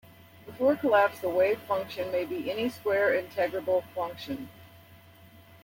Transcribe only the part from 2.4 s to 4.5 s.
any square-integrable function.